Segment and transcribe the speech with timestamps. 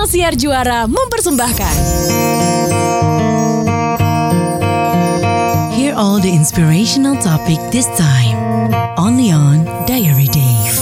[0.00, 1.76] Ruang Siar Juara mempersembahkan.
[5.76, 8.40] Hear all the inspirational topic this time.
[8.96, 10.72] Only on Diary Dave.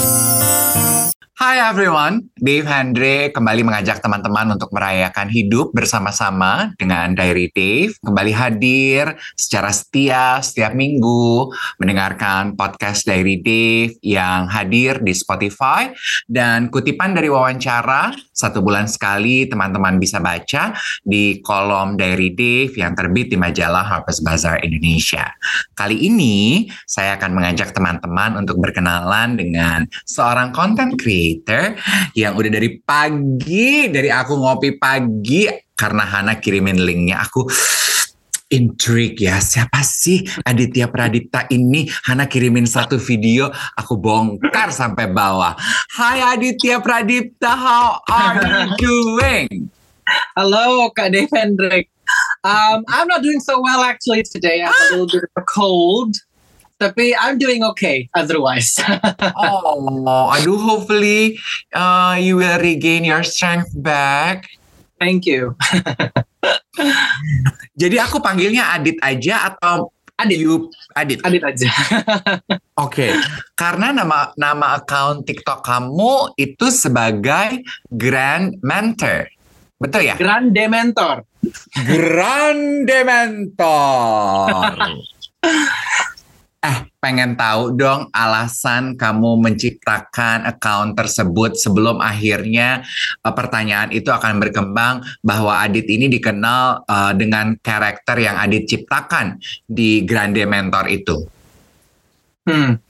[1.34, 7.92] Hai everyone, Dave Andre kembali mengajak teman-teman untuk merayakan hidup bersama-sama dengan Diary Dave.
[8.00, 11.50] Kembali hadir secara setia setiap minggu
[11.82, 15.90] mendengarkan podcast Diary Dave yang hadir di Spotify
[16.30, 22.94] dan kutipan dari wawancara satu bulan sekali teman-teman bisa baca di kolom Diary Dave yang
[22.94, 25.28] terbit di majalah Harper's Bazaar Indonesia.
[25.74, 31.18] Kali ini saya akan mengajak teman-teman untuk berkenalan dengan seorang content creator
[31.48, 31.76] creator
[32.28, 37.48] yang udah dari pagi dari aku ngopi pagi karena Hana kirimin linknya aku
[38.52, 41.88] intrigue ya siapa sih Aditya Pradipta ini?
[42.04, 45.56] Hana kirimin satu video aku bongkar sampai bawah.
[45.96, 49.72] Hai Aditya Pradipta how are you doing?
[50.36, 51.88] Halo Kak Devendrik.
[52.40, 54.64] Um, I'm not doing so well actually today.
[54.64, 56.16] I have a little bit of a cold
[56.78, 58.78] tapi I'm doing okay otherwise.
[59.42, 61.36] oh, aduh hopefully
[61.74, 64.46] uh, you will regain your strength back.
[64.98, 65.54] Thank you.
[67.80, 70.38] Jadi aku panggilnya Adit aja atau Adit.
[70.42, 70.66] You,
[70.98, 71.22] Adit.
[71.22, 71.70] Adit aja.
[72.82, 73.12] Oke, okay.
[73.54, 79.30] karena nama nama account TikTok kamu itu sebagai Grand Mentor.
[79.78, 80.18] Betul ya?
[80.18, 81.22] Grand Dementor.
[81.86, 84.74] Grand Dementor.
[86.58, 92.82] Eh, pengen tahu dong alasan kamu menciptakan account tersebut sebelum akhirnya
[93.22, 99.38] uh, pertanyaan itu akan berkembang bahwa Adit ini dikenal uh, dengan karakter yang Adit ciptakan
[99.70, 101.37] di Grande Mentor itu.
[102.48, 102.80] Hmm.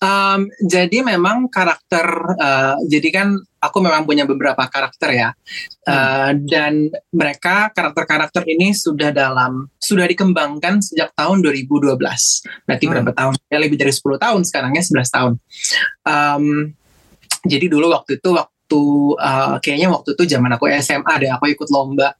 [0.00, 2.08] Um, jadi memang karakter,
[2.40, 3.28] uh, jadi kan
[3.60, 5.28] aku memang punya beberapa karakter ya,
[5.84, 6.48] uh, hmm.
[6.48, 12.00] dan mereka karakter-karakter ini sudah dalam sudah dikembangkan sejak tahun 2012.
[12.64, 12.92] Berarti hmm.
[12.96, 13.34] berapa tahun?
[13.52, 15.32] Ya lebih dari 10 tahun sekarang ya 11 tahun.
[16.08, 16.44] Um,
[17.44, 18.82] jadi dulu waktu itu waktu
[19.20, 22.16] uh, kayaknya waktu itu zaman aku SMA deh aku ikut lomba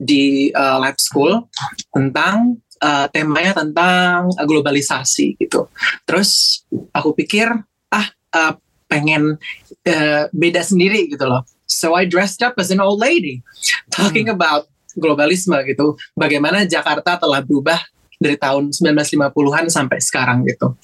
[0.00, 1.44] di uh, lab school
[1.92, 5.70] tentang uh, temanya tentang globalisasi gitu.
[6.02, 7.48] Terus aku pikir
[7.94, 8.52] ah uh,
[8.90, 9.38] pengen
[9.86, 11.46] uh, beda sendiri gitu loh.
[11.64, 13.40] So I dressed up as an old lady
[13.88, 14.36] talking hmm.
[14.36, 15.96] about globalisme gitu.
[16.12, 17.80] Bagaimana Jakarta telah berubah
[18.20, 20.76] dari tahun 1950-an sampai sekarang gitu.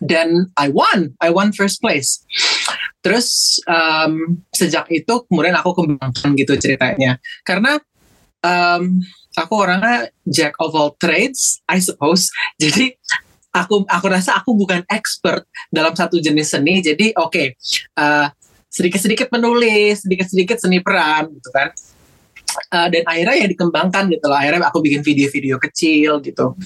[0.00, 2.24] Dan I won, I won first place.
[3.00, 7.16] Terus um, sejak itu kemudian aku kembangkan gitu ceritanya.
[7.44, 7.80] Karena
[8.44, 9.00] um,
[9.36, 12.30] aku orangnya jack of all trades, I suppose.
[12.62, 12.94] Jadi
[13.50, 16.82] aku aku rasa aku bukan expert dalam satu jenis seni.
[16.82, 17.46] Jadi oke, okay,
[17.98, 18.30] uh,
[18.70, 21.70] sedikit-sedikit menulis, sedikit-sedikit seni peran gitu kan.
[22.74, 24.38] Uh, dan akhirnya ya dikembangkan gitu loh.
[24.38, 26.58] Akhirnya aku bikin video-video kecil gitu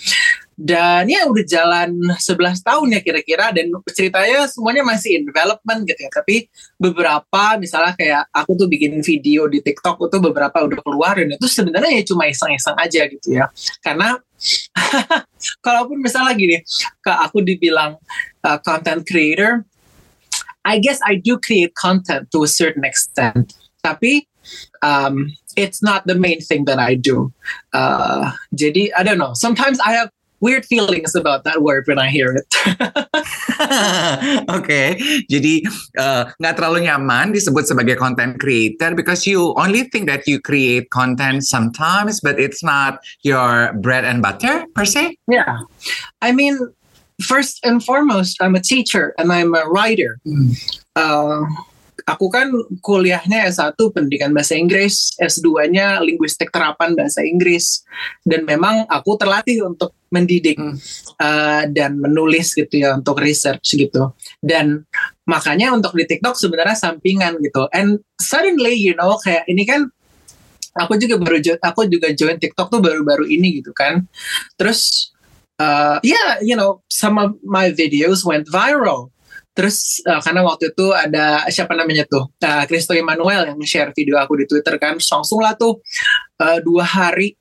[0.54, 5.98] dan ya udah jalan 11 tahun ya kira-kira dan ceritanya semuanya masih in development gitu
[5.98, 6.46] ya tapi
[6.78, 11.46] beberapa misalnya kayak aku tuh bikin video di TikTok itu beberapa udah keluar dan itu
[11.50, 13.50] sebenarnya ya cuma iseng-iseng aja gitu ya
[13.82, 14.22] karena
[15.66, 16.62] kalaupun misalnya gini
[17.02, 17.98] ke aku dibilang
[18.46, 19.66] uh, content creator
[20.64, 24.30] I guess I do create content to a certain extent tapi
[24.82, 27.32] um, it's not the main thing that I do.
[27.72, 29.32] Uh, jadi I don't know.
[29.34, 30.10] Sometimes I have
[30.44, 32.44] weird feelings about that word when I hear it.
[34.44, 35.00] Oke, okay.
[35.32, 35.64] jadi
[35.96, 40.36] uh, nggak uh, terlalu nyaman disebut sebagai content creator because you only think that you
[40.44, 45.16] create content sometimes, but it's not your bread and butter per se.
[45.24, 45.64] Yeah,
[46.20, 46.60] I mean,
[47.24, 50.20] first and foremost, I'm a teacher and I'm a writer.
[50.28, 50.52] Mm.
[50.92, 51.48] Uh,
[52.04, 52.52] aku kan
[52.84, 57.82] kuliahnya S1 pendidikan bahasa Inggris, S2-nya linguistik terapan bahasa Inggris.
[58.20, 60.76] Dan memang aku terlatih untuk mendidik hmm.
[61.18, 64.12] uh, dan menulis gitu ya untuk research gitu.
[64.38, 64.84] Dan
[65.24, 67.66] makanya untuk di TikTok sebenarnya sampingan gitu.
[67.72, 69.88] And suddenly you know kayak ini kan
[70.76, 74.04] aku juga baru aku juga join TikTok tuh baru-baru ini gitu kan.
[74.60, 75.10] Terus
[75.58, 79.13] uh, yeah, you know, some of my videos went viral
[79.54, 84.18] Terus uh, karena waktu itu ada siapa namanya tuh uh, Christo Emmanuel yang share video
[84.18, 85.78] aku di Twitter kan, langsung lah tuh
[86.42, 87.38] uh, dua hari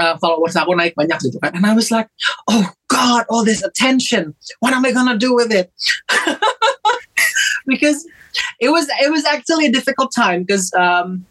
[0.00, 1.52] uh, followers aku naik banyak gitu kan.
[1.52, 2.08] And I was like,
[2.48, 4.32] oh God, all this attention,
[4.64, 5.68] what am I gonna do with it?
[7.68, 8.08] because
[8.56, 11.28] it was it was actually a difficult time because um,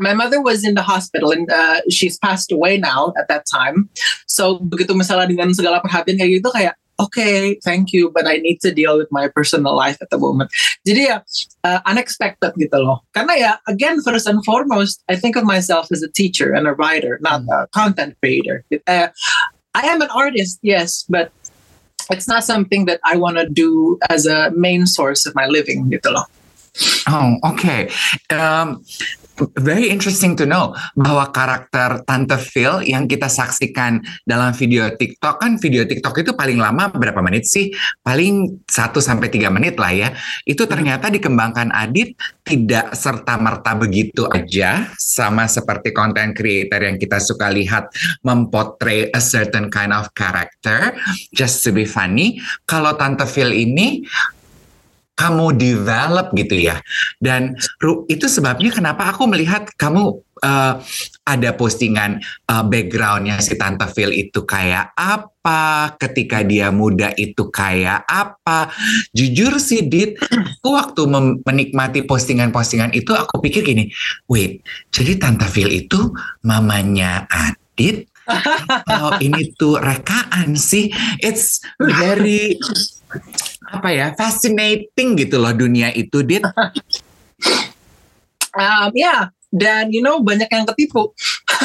[0.00, 3.88] my mother was in the hospital and uh, she's passed away now at that time.
[4.26, 8.60] So begitu misalnya dengan segala perhatian kayak gitu kayak okay, thank you, but I need
[8.60, 10.50] to deal with my personal life at the moment.
[10.86, 11.20] Jadi ya
[11.64, 13.00] uh, unexpected gitu loh.
[13.16, 16.74] Karena ya again first and foremost, I think of myself as a teacher and a
[16.76, 18.64] writer, not a content creator.
[18.86, 19.08] Uh,
[19.74, 21.30] I am an artist, yes, but
[22.10, 25.88] it's not something that I want to do as a main source of my living
[25.90, 26.26] gitu loh.
[27.06, 27.90] Oh, okay.
[28.30, 28.82] Um,
[29.58, 35.56] very interesting to know bahwa karakter Tante Phil yang kita saksikan dalam video TikTok kan
[35.56, 37.72] video TikTok itu paling lama berapa menit sih?
[38.04, 40.08] Paling 1 sampai 3 menit lah ya.
[40.44, 47.48] Itu ternyata dikembangkan Adit tidak serta-merta begitu aja sama seperti konten creator yang kita suka
[47.48, 47.88] lihat
[48.26, 50.92] mempotray a certain kind of character
[51.30, 52.42] just to be funny.
[52.66, 54.02] Kalau Tante Phil ini
[55.20, 56.80] kamu develop gitu ya.
[57.20, 57.52] Dan
[58.08, 60.80] itu sebabnya kenapa aku melihat kamu uh,
[61.28, 68.08] ada postingan uh, backgroundnya si Tante Phil itu kayak apa, ketika dia muda itu kayak
[68.08, 68.72] apa.
[69.12, 71.04] Jujur sih Dit, aku waktu
[71.44, 73.92] menikmati postingan-postingan itu aku pikir gini,
[74.24, 78.08] wait, jadi Tante Phil itu mamanya Adit?
[78.94, 80.88] oh ini tuh rekaan sih.
[81.18, 82.56] It's very
[83.70, 86.26] apa ya fascinating gitu loh dunia itu.
[86.26, 86.42] Dit
[88.58, 91.14] um, ya dan you know banyak yang ketipu.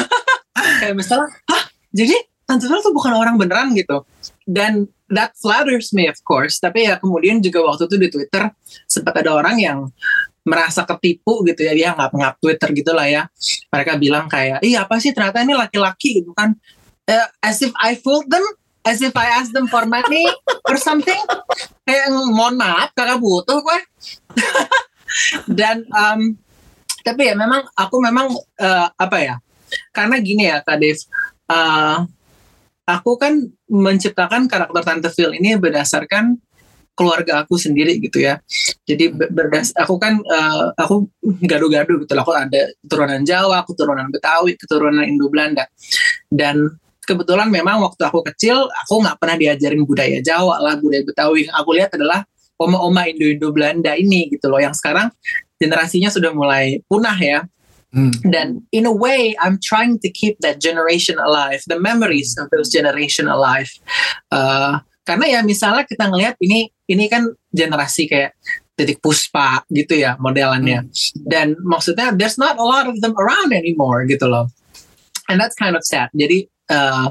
[0.80, 2.16] Kayak misalnya hah jadi
[2.46, 4.06] Tante Vel tuh bukan orang beneran gitu.
[4.46, 6.62] Dan that flatters me of course.
[6.62, 8.54] Tapi ya kemudian juga waktu itu di Twitter
[8.86, 9.78] sempat ada orang yang
[10.46, 11.74] merasa ketipu gitu ya.
[11.74, 13.22] Dia nggak ngap Twitter gitu lah ya.
[13.74, 15.10] Mereka bilang kayak iya apa sih?
[15.10, 16.54] Ternyata ini laki-laki gitu kan.
[17.06, 18.42] Uh, as if I fooled them
[18.86, 20.24] as if I ask them for money
[20.70, 21.18] or something
[21.82, 23.78] kayak mohon maaf kakak butuh gue
[25.58, 26.38] dan um,
[27.02, 28.30] tapi ya memang aku memang
[28.62, 29.34] uh, apa ya
[29.90, 30.98] karena gini ya kak Dev
[31.50, 32.06] uh,
[32.86, 36.38] aku kan menciptakan karakter Tante Phil ini berdasarkan
[36.96, 38.40] keluarga aku sendiri gitu ya.
[38.88, 41.04] Jadi berdas aku kan uh, aku
[41.44, 42.24] gaduh-gaduh gitu loh.
[42.24, 45.68] Aku ada keturunan Jawa, keturunan Betawi, keturunan Indo Belanda.
[46.32, 46.72] Dan
[47.06, 51.46] kebetulan memang waktu aku kecil aku nggak pernah diajarin budaya Jawa lah budaya Betawi.
[51.46, 52.26] Yang aku lihat adalah
[52.58, 55.12] oma-oma Indo-Indo Belanda ini gitu loh yang sekarang
[55.56, 57.46] generasinya sudah mulai punah ya.
[57.94, 58.10] Hmm.
[58.28, 62.68] dan in a way I'm trying to keep that generation alive the memories of those
[62.68, 63.70] generation alive.
[64.28, 68.34] Uh, karena ya misalnya kita ngelihat ini ini kan generasi kayak
[68.74, 70.84] titik puspa gitu ya modelannya.
[70.84, 70.92] Hmm.
[71.24, 74.50] dan maksudnya there's not a lot of them around anymore gitu loh.
[75.30, 76.10] And that's kind of sad.
[76.12, 77.08] Jadi uh,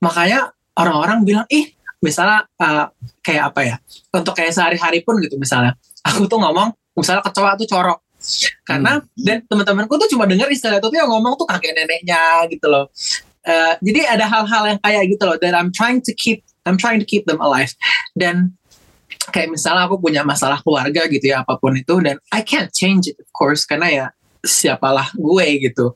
[0.00, 1.72] makanya orang-orang bilang ih
[2.04, 2.86] misalnya uh,
[3.24, 3.76] kayak apa ya
[4.12, 5.74] untuk kayak sehari-hari pun gitu misalnya.
[6.06, 7.98] Aku tuh ngomong misalnya kecoa tuh corok.
[8.66, 9.22] Karena hmm.
[9.22, 12.90] dan teman-temanku tuh cuma dengar istilah itu tuh yang ngomong tuh kakek neneknya gitu loh.
[13.46, 16.98] Uh, jadi ada hal-hal yang kayak gitu loh that I'm trying to keep I'm trying
[16.98, 17.70] to keep them alive.
[18.18, 18.58] Dan
[19.30, 23.10] kayak misalnya aku punya masalah keluarga gitu ya apa pun itu dan I can't change
[23.10, 24.06] it of course karena ya
[24.42, 25.94] siapalah gue gitu.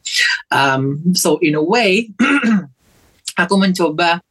[0.51, 2.11] Um, so in a way
[3.37, 4.23] aku mencoba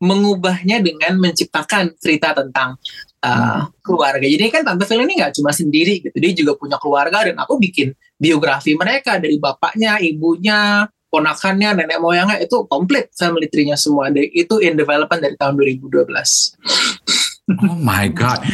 [0.00, 2.78] mengubahnya dengan menciptakan cerita tentang
[3.20, 4.24] uh, keluarga.
[4.24, 7.58] Jadi kan Tante Phil ini nggak cuma sendiri gitu, dia juga punya keluarga dan aku
[7.58, 14.12] bikin biografi mereka dari bapaknya, ibunya, ponakannya, nenek moyangnya itu komplit family tree-nya semua.
[14.12, 16.06] Itu in development dari tahun 2012.
[17.64, 18.44] oh my god.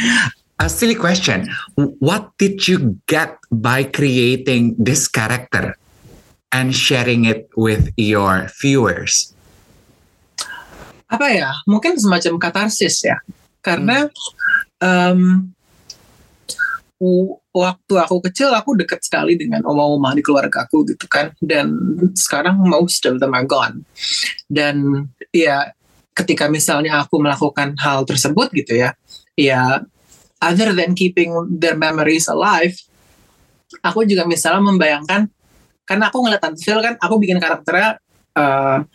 [0.63, 1.51] A silly question.
[1.99, 5.75] What did you get by creating this character
[6.55, 9.34] and sharing it with your viewers?
[11.15, 13.19] Apa ya mungkin semacam katarsis ya.
[13.65, 14.85] Karena hmm.
[14.85, 15.21] um,
[17.55, 21.31] waktu aku kecil aku dekat sekali dengan oma-oma di keluarga aku gitu kan.
[21.39, 21.75] Dan
[22.19, 23.87] sekarang most of them are gone.
[24.51, 25.73] Dan ya
[26.15, 28.95] ketika misalnya aku melakukan hal tersebut gitu ya
[29.35, 29.83] ya
[30.39, 32.79] other than keeping their memories alive
[33.83, 35.27] aku juga misalnya membayangkan
[35.85, 37.99] karena aku ngeliat Phil kan aku bikin karakternya
[38.39, 38.87] uh,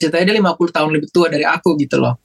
[0.00, 2.18] ceritanya dia 50 tahun lebih tua dari aku gitu loh.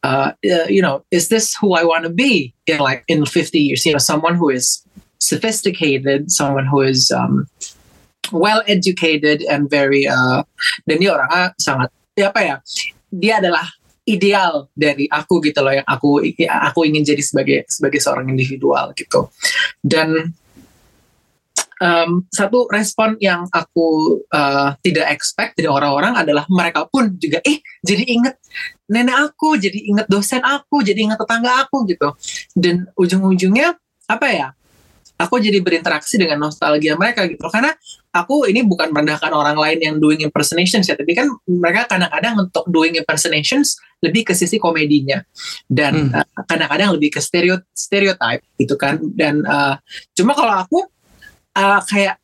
[0.00, 0.32] Uh,
[0.72, 3.84] you know, is this who I want to be in like in 50 years?
[3.84, 4.80] You know, someone who is
[5.20, 7.44] sophisticated, someone who is um,
[8.32, 10.40] well educated and very uh,
[10.88, 12.56] dan dia orangnya sangat ya apa ya?
[13.12, 13.68] Dia adalah
[14.08, 19.28] ideal dari aku gitu loh yang aku aku ingin jadi sebagai sebagai seorang individual gitu.
[19.84, 20.32] Dan
[21.80, 27.64] um, satu respon yang aku uh, tidak expect dari orang-orang adalah mereka pun juga eh
[27.80, 28.36] jadi inget
[28.92, 32.12] nenek aku jadi inget dosen aku jadi inget tetangga aku gitu.
[32.52, 33.74] Dan ujung-ujungnya
[34.06, 34.48] apa ya
[35.20, 37.44] aku jadi berinteraksi dengan nostalgia mereka gitu.
[37.48, 37.72] Karena
[38.10, 42.64] aku ini bukan merendahkan orang lain yang doing impersonations ya tapi kan mereka kadang-kadang untuk
[42.72, 45.20] doing impersonations lebih ke sisi komedinya.
[45.68, 46.24] Dan Hmm.
[46.24, 48.96] uh, kadang-kadang lebih ke stereo stereotype gitu kan.
[49.12, 49.76] Dan uh,
[50.16, 50.80] cuma kalau aku
[51.56, 52.20] uh, kayak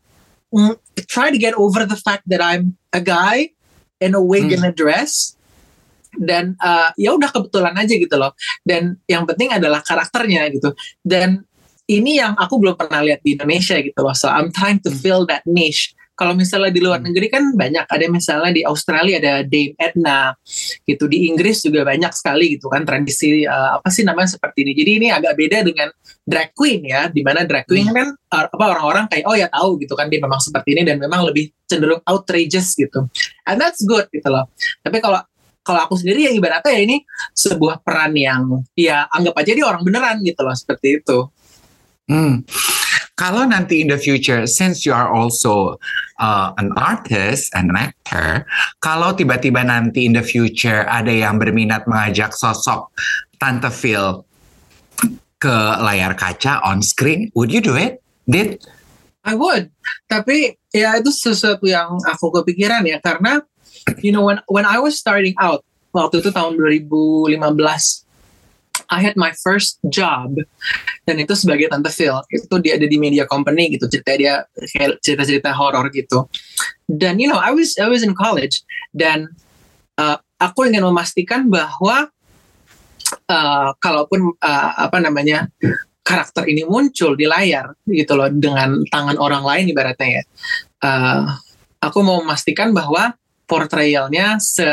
[0.52, 0.76] mm,
[1.08, 3.50] try to get over the fact that I'm a guy
[4.00, 4.60] in a wig Hmm.
[4.60, 5.34] and a dress
[6.16, 8.32] dan uh, ya udah kebetulan aja gitu loh
[8.64, 10.72] dan yang penting adalah karakternya gitu
[11.04, 11.44] dan
[11.88, 15.00] ini yang aku belum pernah lihat di Indonesia gitu loh so I'm trying to Hmm.
[15.00, 17.12] fill that niche kalau misalnya di luar Hmm.
[17.12, 17.84] negeri kan banyak.
[17.84, 20.32] Ada misalnya di Australia ada Dame Edna
[20.88, 21.04] gitu.
[21.06, 24.72] Di Inggris juga banyak sekali gitu kan tradisi uh, apa sih namanya seperti ini.
[24.72, 25.92] Jadi ini agak beda dengan
[26.24, 29.76] drag queen ya di mana drag queen kan uh, apa orang-orang kayak oh ya tahu
[29.78, 33.04] gitu kan dia memang seperti ini dan memang lebih cenderung outrageous gitu.
[33.44, 34.48] And that's good gitu loh.
[34.80, 35.20] Tapi kalau
[35.60, 36.96] kalau aku sendiri ya ibaratnya ya ini
[37.36, 41.28] sebuah peran yang ya anggap aja dia orang beneran gitu loh seperti itu.
[42.06, 42.46] Hmm.
[43.16, 45.80] Kalau nanti in the future, since you are also
[46.20, 48.44] uh, an artist and an actor,
[48.84, 52.92] kalau tiba-tiba nanti in the future ada yang berminat mengajak sosok
[53.40, 54.20] Tante Phil
[55.40, 58.04] ke layar kaca on screen, would you do it?
[58.28, 58.60] Did?
[59.26, 59.74] I would
[60.06, 63.42] tapi ya itu sesuatu yang aku kepikiran ya karena
[63.98, 68.05] you know when when I was starting out waktu itu tahun 2015
[68.90, 70.38] I had my first job.
[71.06, 72.14] Dan itu sebagai tante Phil.
[72.30, 73.86] Itu dia ada di media company gitu.
[73.90, 74.34] Cerita dia
[75.02, 76.26] cerita-cerita horor gitu.
[76.86, 78.62] Dan you know I was I was in college.
[78.94, 79.30] Dan
[79.98, 82.10] uh, aku ingin memastikan bahwa
[83.30, 85.50] uh, kalaupun uh, apa namanya
[86.06, 90.24] karakter ini muncul di layar gitu loh dengan tangan orang lain ibaratnya ya.
[90.78, 91.26] Uh,
[91.82, 94.66] aku mau memastikan bahwa portrayalnya se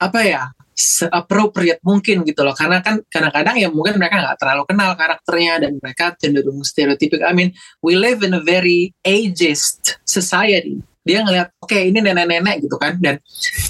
[0.00, 2.52] apa ya se appropriate mungkin gitu loh.
[2.52, 7.32] Karena kan kadang-kadang ya mungkin mereka nggak terlalu kenal karakternya dan mereka cenderung stereotipik I
[7.32, 7.50] mean
[7.80, 10.82] we live in a very ageist society.
[11.04, 12.98] Dia ngelihat oke ini nenek-nenek gitu kan.
[12.98, 13.22] Dan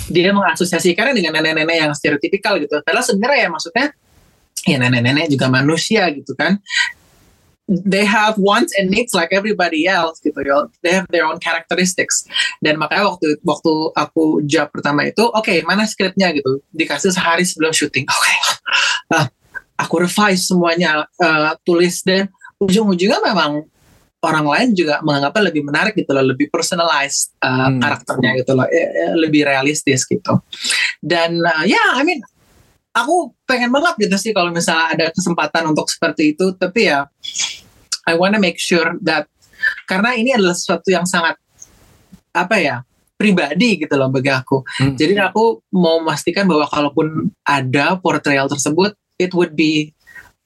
[0.09, 2.81] dia mengasosiasikannya dengan nenek-nenek yang stereotipikal gitu.
[2.81, 3.87] Padahal sebenarnya ya maksudnya
[4.65, 6.57] ya nenek-nenek juga manusia gitu kan
[7.68, 10.68] they have wants and needs like everybody else gitu ya.
[10.85, 12.28] They have their own characteristics.
[12.61, 17.73] Dan makanya waktu waktu aku job pertama itu, oke mana skripnya gitu, dikasih sehari sebelum
[17.73, 18.04] syuting.
[18.14, 18.35] Oke,
[19.12, 19.26] Ah,
[19.76, 22.28] aku revise semuanya, uh, tulis dan
[22.61, 23.64] ujung-ujungnya memang
[24.25, 27.80] orang lain juga menganggapnya lebih menarik gitu loh, lebih personalized uh, Hmm.
[27.80, 30.40] karakternya gitu loh, eh, lebih realistis gitu.
[31.04, 32.25] Dan uh, ya, I mean
[32.95, 37.11] aku pengen banget gitu sih kalau misalnya ada kesempatan untuk seperti itu tapi ya
[38.07, 39.27] I wanna make sure that
[39.91, 41.35] karena ini adalah sesuatu yang sangat
[42.31, 42.77] apa ya
[43.15, 44.95] pribadi gitu loh bagi aku Hmm.
[44.95, 49.95] jadi aku mau memastikan bahwa kalaupun ada portrayal tersebut it would be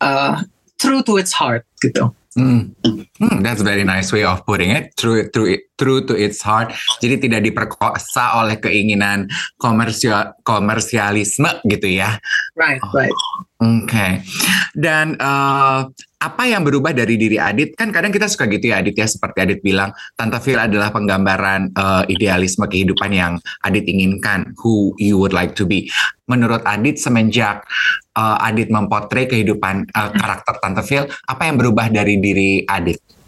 [0.00, 0.40] uh,
[0.80, 2.70] true to its heart gitu Hmm.
[3.18, 4.94] Hmm, that's very nice way of putting it.
[4.94, 6.74] True, true, true to its heart.
[6.98, 12.18] Jadi tidak diperkosa oleh keinginan komersial komersialisme gitu ya.
[12.58, 13.14] right right
[13.58, 14.22] Oke.
[14.70, 15.80] Dan eh,
[16.18, 17.74] apa yang berubah dari diri Adit?
[17.74, 21.74] Kan kadang kita suka gitu ya Adit ya seperti Adit bilang, Tante Phil adalah penggambaran
[21.74, 25.90] eh, idealisme kehidupan yang Adit inginkan, who you would like to be.
[26.30, 27.66] Menurut Adit semenjak
[28.14, 33.18] eh, Adit mempotret kehidupan eh, karakter Tante Phil, apa yang berubah dari diri Adit?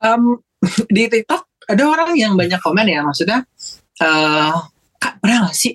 [0.00, 0.40] um,
[0.94, 3.42] di TikTok ada orang yang banyak komen ya maksudnya
[4.00, 4.54] eh
[4.96, 5.74] kak pernah gak sih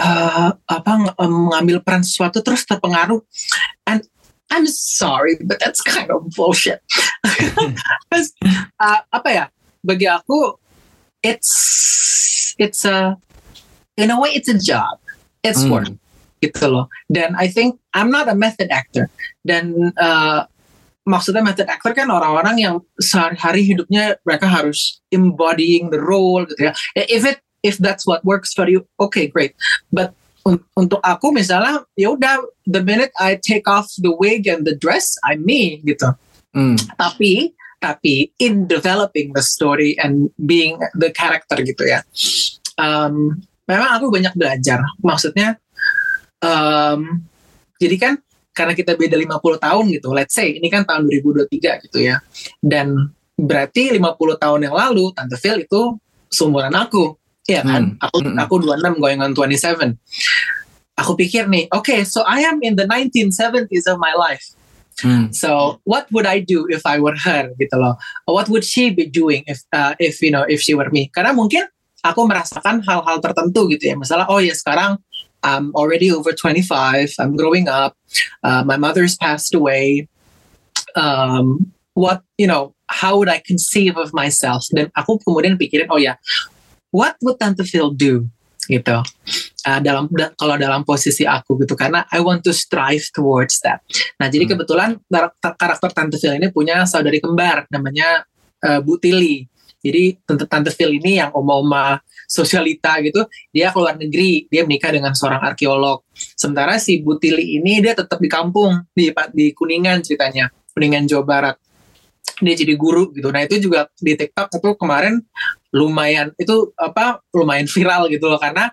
[0.00, 3.22] eh, apa mengambil peran sesuatu terus terpengaruh?
[3.86, 4.02] And
[4.50, 6.80] I'm sorry but that's kind of bullshit.
[8.78, 9.44] Uh, apa ya
[9.82, 10.54] bagi aku
[11.26, 11.50] it's
[12.62, 13.18] it's a
[13.98, 15.02] in a way it's a job.
[15.42, 15.90] It's work
[16.38, 16.86] gitu loh.
[17.10, 19.10] Dan I think I'm not a method actor.
[19.42, 20.46] Dan uh,
[21.04, 26.72] maksudnya method actor kan orang-orang yang sehari-hari hidupnya mereka harus embodying the role gitu ya.
[26.96, 29.56] If it if that's what works for you, okay great.
[29.92, 30.16] But
[30.48, 34.76] un- untuk aku misalnya ya udah the minute I take off the wig and the
[34.76, 36.16] dress, I'm me gitu.
[36.56, 36.76] Hmm.
[36.96, 37.52] Tapi
[37.84, 42.00] tapi in developing the story and being the character gitu ya.
[42.80, 44.80] Um, memang aku banyak belajar.
[45.04, 45.60] Maksudnya
[46.40, 47.28] um,
[47.76, 48.14] jadi kan
[48.54, 50.08] karena kita beda 50 tahun gitu.
[50.14, 52.22] Let's say ini kan tahun 2023 gitu ya.
[52.62, 55.98] Dan berarti 50 tahun yang lalu Tante Phil itu
[56.30, 57.18] seumuran aku.
[57.44, 57.98] Iya kan?
[57.98, 58.04] Hmm.
[58.08, 58.38] Aku Hmm.
[58.38, 59.98] aku 26 going on 27.
[60.94, 64.54] Aku pikir nih, okay, so I am in the 1970s of my life.
[65.02, 65.34] Hmm.
[65.34, 67.98] So what would I do if I were her gitu loh?
[68.30, 71.10] What would she be doing if uh, if you know if she were me?
[71.10, 71.66] Karena mungkin
[72.06, 73.98] aku merasakan hal-hal tertentu gitu ya.
[73.98, 75.02] Misalnya oh ya sekarang
[75.44, 77.94] I'm already over 25, I'm growing up,
[78.42, 80.08] uh, my mother's passed away.
[80.96, 84.66] um, what you know how would I conceive of myself?
[84.70, 86.18] Dan aku kemudian pikirin oh ya
[86.94, 88.26] what would Tante Phil do?
[88.64, 88.96] Gitu.
[89.64, 93.84] Uh, dalam da, kalau dalam posisi aku gitu karena I want to strive towards that.
[94.16, 94.52] Nah jadi Hmm.
[94.56, 98.24] kebetulan karakter, karakter Tante Phil ini punya saudari kembar namanya
[98.64, 99.44] uh, Bu Tili
[99.84, 105.12] jadi Tante, Tante Phil ini yang oma-oma sosialita gitu dia keluar negeri dia menikah dengan
[105.12, 106.02] seorang arkeolog.
[106.14, 111.24] Sementara si Bu Tili ini dia tetap di kampung di di Kuningan ceritanya Kuningan Jawa
[111.24, 111.56] Barat.
[112.40, 113.30] Dia jadi guru gitu.
[113.30, 115.22] Nah itu juga di TikTok itu kemarin
[115.70, 118.40] lumayan itu apa lumayan viral gitu loh.
[118.42, 118.70] Karena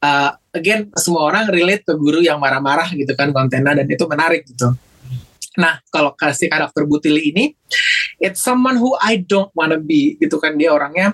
[0.00, 4.48] uh, again semua orang relate ke guru yang marah-marah gitu kan kontennya dan itu menarik
[4.48, 4.72] gitu.
[5.60, 7.52] Nah kalau kasih karakter Butili ini
[8.16, 10.56] it's someone who I don't wanna be gitu kan.
[10.56, 11.12] Dia orangnya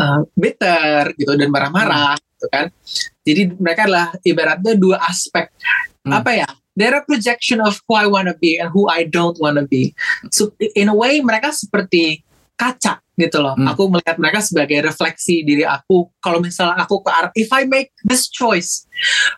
[0.00, 2.66] uh, bitter gitu dan marah-marah gitu kan.
[3.20, 5.52] Jadi mereka adalah ibaratnya dua aspek
[6.00, 6.16] Hmm.
[6.16, 6.48] apa ya
[6.80, 9.92] they're a projection of who I wanna be and who I don't wanna be.
[10.32, 12.24] So in a way mereka seperti
[12.56, 13.52] kaca gitu loh.
[13.52, 13.68] Hmm.
[13.68, 16.08] aku melihat mereka sebagai refleksi diri aku.
[16.24, 18.88] Kalau misalnya aku ke arah if I make this choice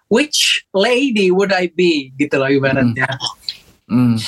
[0.06, 3.10] which lady would I be gitu loh ibaratnya.
[3.90, 4.22] Hmm.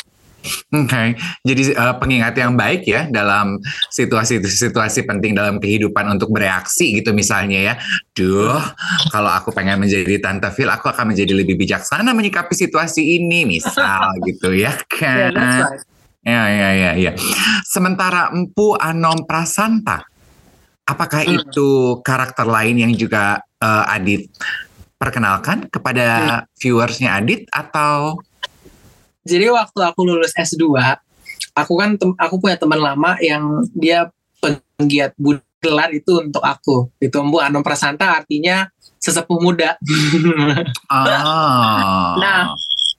[0.74, 3.56] Oke, jadi eh, pengingat yang baik ya dalam
[3.88, 7.74] situasi-situasi penting dalam kehidupan untuk bereaksi gitu misalnya ya.
[8.12, 8.60] Duh,
[9.08, 14.12] kalau aku pengen menjadi Tante Phil, aku akan menjadi lebih bijaksana menyikapi situasi ini, misal
[14.28, 15.32] gitu ya kan.
[15.32, 15.82] right.
[16.24, 17.12] Ya, ya, ya, ya.
[17.68, 20.08] Sementara Empu Anom Prasanta,
[20.88, 21.36] apakah Hmm.
[21.44, 24.32] itu karakter lain yang juga eh, Adit
[24.96, 28.24] perkenalkan kepada viewersnya Adit atau?
[29.24, 30.64] Jadi waktu aku lulus S2
[31.54, 34.10] aku kan tem- aku punya teman lama yang dia
[34.42, 35.14] penggiat
[35.64, 36.92] gelar itu untuk aku.
[37.00, 38.68] Itu Bu Anom Prasanta artinya
[39.00, 39.80] sesepuh muda.
[40.94, 42.14] Ah.
[42.20, 42.40] Nah,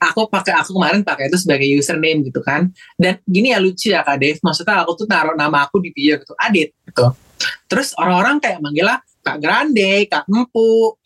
[0.02, 2.68] aku pakai aku kemarin pakai itu sebagai username gitu kan.
[2.98, 4.36] Dan gini ya lucu ya kak Dev.
[4.42, 7.06] Maksudnya aku tuh taruh nama aku di bio gitu Adit gitu.
[7.70, 10.98] Terus orang-orang kayak manggil lah kak Grande kak Empu.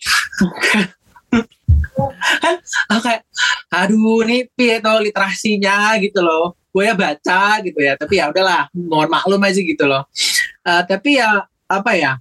[2.40, 2.54] Kan
[2.90, 3.20] aku kayak
[3.70, 6.58] aduh nih piye toh literasinya gitu loh.
[6.70, 10.06] Gue ya baca gitu ya tapi ya udahlah mohon maklum aja gitu loh.
[10.66, 12.18] Eh, tapi ya apa ya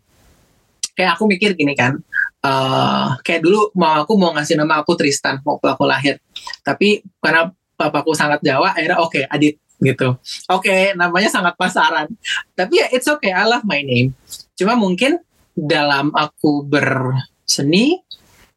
[0.94, 1.98] kayak aku mikir gini kan
[2.40, 6.22] eh kayak dulu mau aku mau ngasih nama aku Tristan waktu aku lahir.
[6.64, 10.16] Tapi karena papaku sangat Jawa akhirnya oke Adit gitu.
[10.52, 12.08] Oke namanya sangat pasaran.
[12.56, 14.16] Tapi ya it's okay I love my name.
[14.56, 15.20] Cuma mungkin
[15.56, 18.00] dalam aku berseni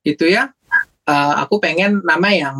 [0.06, 0.50] gitu ya
[1.06, 2.56] eh, aku pengen nama yang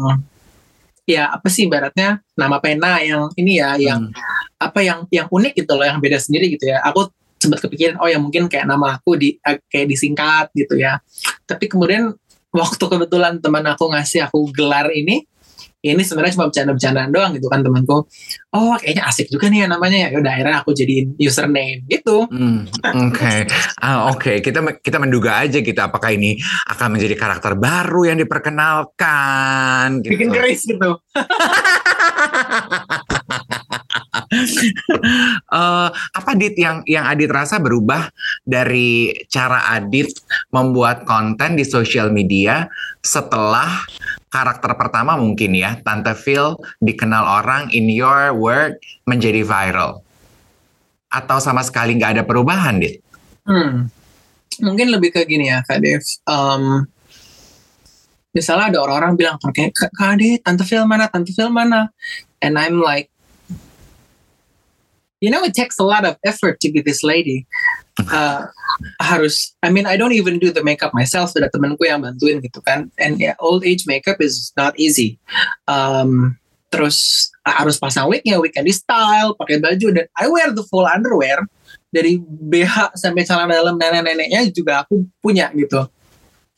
[1.03, 4.15] ya apa sih ibaratnya nama pena yang ini ya yang Hmm.
[4.63, 7.11] apa yang yang unik gitu loh yang beda sendiri gitu ya aku
[7.43, 11.03] sempat kepikiran oh ya mungkin kayak nama aku di eh, kayak disingkat gitu ya
[11.43, 12.15] tapi kemudian
[12.55, 15.27] waktu kebetulan teman aku ngasih aku gelar ini
[15.85, 18.07] ini sebenarnya cuma bercanda-bercandaan doang gitu kan temanku
[18.49, 22.65] oh kayaknya asik juga nih ya namanya ya udah akhirnya aku jadiin username gitu Hmm,
[23.11, 24.39] Oke, Ah, oke.
[24.39, 30.01] Kita kita menduga aja gitu apakah ini akan menjadi karakter baru yang diperkenalkan.
[30.01, 30.13] Gitu.
[30.15, 30.91] bikin keris gitu
[35.53, 38.09] Eh, apa Adit yang yang Adit rasa berubah
[38.43, 40.09] dari cara Adit
[40.49, 42.73] membuat konten di sosial media
[43.05, 43.69] setelah
[44.33, 50.01] karakter pertama mungkin ya Tante Phil dikenal orang in your word menjadi viral
[51.13, 53.05] atau sama sekali nggak ada perubahan Dit?
[53.45, 53.93] Hmm.
[54.65, 56.01] Mungkin lebih ke gini ya, Kak Dev.
[56.25, 56.89] Um,
[58.33, 61.93] misalnya ada orang-orang bilang, kayak, Kak Dev, Tante Phil mana, Tante Phil mana?
[62.41, 63.12] And I'm like,
[65.23, 67.47] you know, it takes a lot of effort to be this lady.
[68.11, 68.51] Uh,
[69.01, 71.31] harus, I mean, I don't even do the makeup myself.
[71.39, 72.91] Ada temanku yang bantuin gitu kan.
[72.99, 75.23] And yeah, old age makeup is not easy.
[75.71, 76.35] Um,
[76.75, 80.91] terus harus pasang wignya, wig yang di style, pakai baju, dan I wear the full
[80.91, 81.47] underwear
[81.95, 85.87] dari BH sampai celana dalam nenek-neneknya juga aku punya gitu.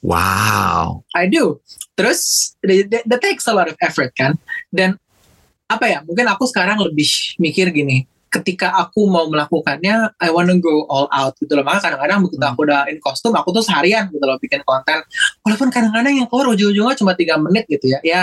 [0.01, 1.05] Wow.
[1.13, 1.61] I do.
[2.01, 4.41] Terus that, that takes a lot of effort kan.
[4.73, 4.97] Dan
[5.69, 5.99] apa ya?
[6.07, 8.09] Mungkin aku sekarang lebih mikir gini.
[8.35, 11.63] Ketika aku mau melakukannya, I wanna go all out gitu loh.
[11.63, 12.51] Maka kadang-kadang begitu Hmm.
[12.51, 15.07] aku udah in kostum, aku tuh seharian gitu loh bikin konten.
[15.47, 18.03] Walaupun kadang-kadang yang keluar ujung-ujungnya cuma tiga menit gitu ya.
[18.03, 18.23] Ya,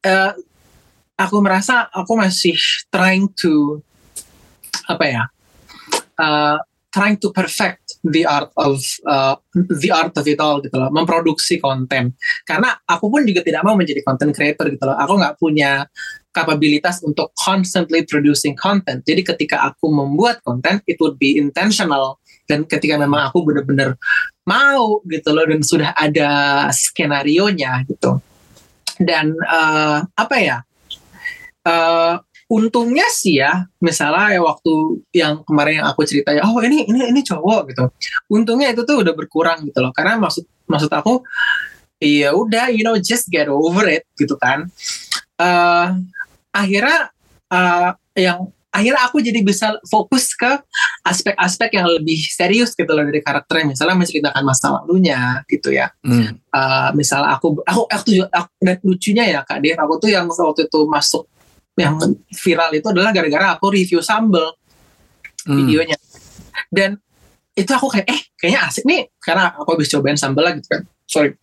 [0.00, 0.32] eh,
[1.20, 2.56] aku merasa aku masih
[2.88, 3.84] trying to
[4.88, 5.24] apa ya?
[6.18, 6.58] uh,
[6.92, 11.62] trying to perfect the art of uh, the art of it all gitu loh, memproduksi
[11.62, 12.18] konten.
[12.42, 14.98] Karena aku pun juga tidak mau menjadi content creator gitu loh.
[14.98, 15.86] Aku nggak punya
[16.34, 19.04] kapabilitas untuk constantly producing content.
[19.04, 22.18] Jadi ketika aku membuat konten, it would be intentional.
[22.50, 23.94] Dan ketika memang aku benar-benar
[24.42, 28.18] mau gitu loh dan sudah ada skenario nya gitu.
[28.98, 30.58] Dan uh, apa ya?
[31.62, 32.18] Uh,
[32.52, 37.08] untungnya sih ya misalnya ya waktu yang kemarin yang aku cerita ya oh ini ini
[37.08, 37.84] ini cowok gitu.
[38.28, 41.24] Untungnya itu tuh udah berkurang gitu loh karena maksud maksud aku
[41.96, 44.68] iya udah you know just get over it gitu kan.
[45.40, 45.96] Uh,
[46.52, 47.08] akhirnya
[47.48, 50.48] uh, yang akhirnya aku jadi bisa fokus ke
[51.04, 53.72] aspek-aspek yang lebih serius gitu loh dari karakternya.
[53.72, 55.88] Misalnya menceritakan masa lalunya gitu ya.
[56.04, 56.36] Hmm.
[56.52, 60.68] uh, misalnya aku aku aku, aku dan lucunya ya kak Dev aku tuh yang waktu
[60.68, 61.31] itu masuk
[61.82, 61.98] yang
[62.30, 64.54] viral itu adalah gara-gara aku review sambel
[65.42, 65.58] Hmm.
[65.58, 65.98] videonya.
[66.70, 67.02] Dan
[67.52, 70.82] itu aku kayak eh kayaknya asik nih karena aku habis cobain sambel lah gitu kan.
[71.04, 71.34] Sorry.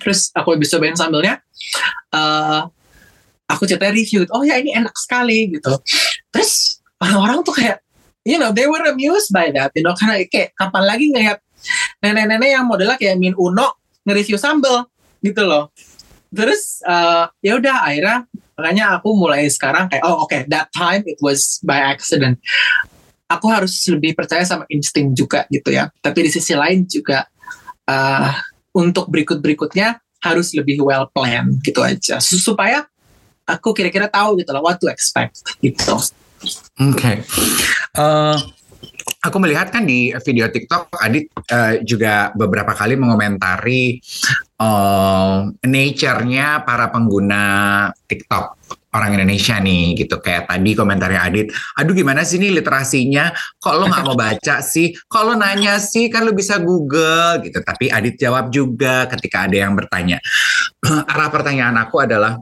[0.00, 1.44] Terus aku habis cobain sambelnya
[2.16, 2.62] eh
[3.46, 5.68] aku ceritanya review oh ya ini enak sekali gitu.
[6.32, 7.84] Terus orang-orang tuh kayak
[8.24, 11.38] you know they were amused by that you know karena kayak kapan lagi ngeliat
[12.00, 13.76] nenek-nenek yang modelnya kayak Min Uno
[14.08, 14.88] nge-review sambel
[15.20, 15.70] gitu loh.
[16.32, 18.24] Terus eh, ya udah akhirnya
[18.56, 22.40] makanya aku mulai sekarang kayak oh oke that time it was by accident.
[23.28, 25.90] Aku harus lebih percaya sama insting juga gitu ya.
[26.00, 27.26] Tapi di sisi lain juga
[27.84, 28.32] eh,
[28.72, 32.22] untuk berikut berikutnya harus lebih well planned gitu aja.
[32.22, 32.86] Su- supaya
[33.46, 35.98] aku kira-kira tahu gitu loh what to expect gitu.
[36.80, 37.12] Oke.
[37.96, 38.36] Eh,
[39.26, 43.98] aku melihat kan di video TikTok Adit eh, juga beberapa kali mengomentari
[44.56, 47.42] eh, nature-nya para pengguna
[48.08, 48.56] TikTok
[48.96, 50.16] orang Indonesia nih gitu.
[50.24, 53.30] Kayak tadi komentarnya Adit aduh gimana sih nih literasinya?
[53.60, 54.96] Kok lo nggak mau baca sih?
[54.96, 56.08] Kok lo nanya sih?
[56.08, 57.60] Kan lo bisa Google gitu.
[57.60, 60.16] Tapi Adit jawab juga ketika ada yang bertanya.
[61.12, 62.40] Arah pertanyaan aku adalah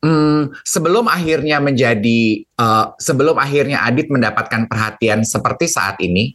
[0.00, 6.32] Hmm, sebelum akhirnya menjadi eh, sebelum akhirnya Adit mendapatkan perhatian seperti saat ini,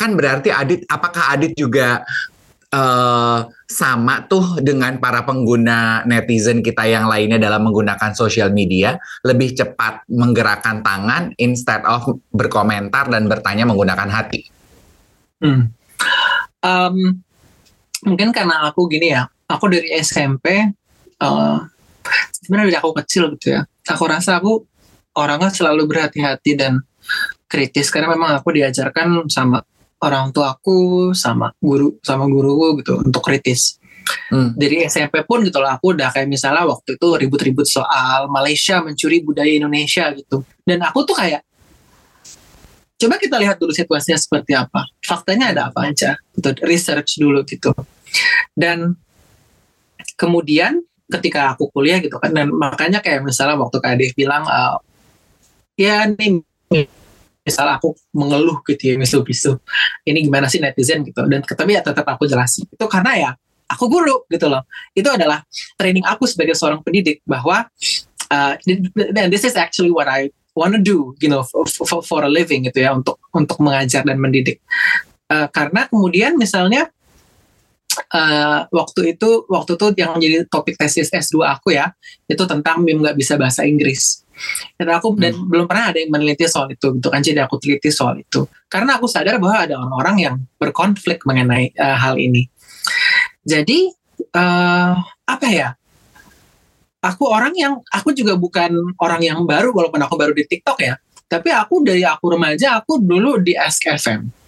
[0.00, 2.00] kan berarti Adit apakah Adit juga
[2.74, 9.54] eh, sama tuh dengan para pengguna netizen kita yang lainnya dalam menggunakan sosial media lebih
[9.54, 12.02] cepat menggerakkan tangan instead of
[12.34, 14.50] berkomentar dan bertanya menggunakan hati.
[15.40, 15.72] Hmm.
[16.60, 17.24] Um,
[18.04, 20.74] mungkin karena aku gini ya, aku dari SMP,
[21.22, 21.58] uh,
[22.36, 24.66] sebenarnya dari aku kecil gitu ya, aku rasa aku
[25.16, 26.84] orangnya selalu berhati-hati dan
[27.50, 29.64] kritis karena memang aku diajarkan sama
[30.00, 33.76] orang tuaku, sama guru, sama guruku gitu untuk kritis.
[34.32, 34.56] Hmm.
[34.56, 39.22] Dari SMP pun gitu lah, aku udah kayak misalnya waktu itu ribut-ribut soal Malaysia mencuri
[39.22, 41.46] budaya Indonesia gitu, dan aku tuh kayak
[43.00, 47.72] coba kita lihat dulu situasinya seperti apa faktanya ada apa aja gitu research dulu gitu
[48.52, 48.92] dan
[50.20, 54.76] kemudian ketika aku kuliah gitu kan dan makanya kayak misalnya waktu Kak Dev bilang eh,
[55.80, 56.44] ya nih
[57.40, 59.56] misalnya aku mengeluh gitu ya misu-misu
[60.04, 61.24] ini gimana sih netizen gitu?
[61.26, 62.68] Dan tapi ya tetap aku jelasin.
[62.68, 63.30] Itu karena ya
[63.70, 64.66] aku guru gitu loh.
[64.92, 65.44] Itu adalah
[65.78, 67.64] training aku sebagai seorang pendidik bahwa
[68.30, 68.54] uh,
[69.32, 72.82] this is actually what I wanna do you know for, for, for a living gitu
[72.82, 74.58] ya untuk untuk mengajar dan mendidik.
[75.30, 76.90] Uh, karena kemudian misalnya
[78.14, 81.90] uh, waktu itu waktu itu yang jadi topik tesis S2 aku ya
[82.30, 84.22] itu tentang meme nggak bisa bahasa Inggris.
[84.80, 87.92] Dan aku dan belum pernah ada yang meneliti soal itu gitu kan jadi aku teliti
[87.92, 88.48] soal itu.
[88.72, 92.48] Karena aku sadar bahwa ada orang-orang yang berkonflik mengenai uh, hal ini.
[93.44, 93.92] Jadi
[94.32, 94.96] uh,
[95.28, 95.76] apa ya?
[97.00, 100.96] Aku orang yang aku juga bukan orang yang baru walaupun aku baru di TikTok ya.
[101.28, 104.39] Tapi aku dari aku remaja aku dulu di Ask FM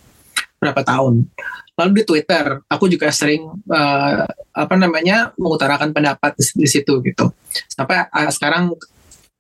[0.63, 1.27] berapa tahun.
[1.75, 4.23] Lalu di Twitter aku juga sering uh,
[4.55, 7.35] apa namanya mengutarakan pendapat di, di situ gitu.
[7.67, 8.71] Sampai uh, sekarang